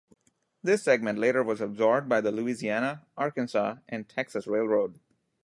[0.63, 4.99] This segment later was absorbed by the Louisiana, Arkansas, and Texas Railroad.